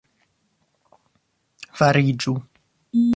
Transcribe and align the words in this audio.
fariĝu 1.81 2.35